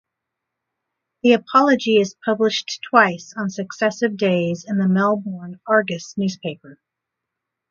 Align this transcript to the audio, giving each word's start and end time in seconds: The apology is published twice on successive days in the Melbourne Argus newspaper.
The 1.21 1.33
apology 1.33 1.97
is 1.99 2.15
published 2.25 2.79
twice 2.89 3.35
on 3.37 3.51
successive 3.51 4.17
days 4.17 4.65
in 4.67 4.79
the 4.79 4.87
Melbourne 4.87 5.59
Argus 5.67 6.15
newspaper. 6.17 6.79